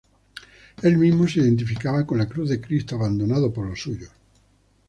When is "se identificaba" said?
1.27-2.07